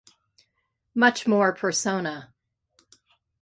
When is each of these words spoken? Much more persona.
Much 0.95 1.27
more 1.27 1.53
persona. 1.53 2.33